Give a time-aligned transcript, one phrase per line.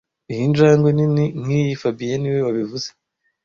[0.31, 2.87] Iyi njangwe nini nkiyi fabien niwe wabivuze